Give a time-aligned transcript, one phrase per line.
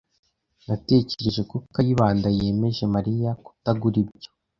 [0.67, 4.29] Natekereje ko Kayibanda yemeje Mariya kutagura ibyo.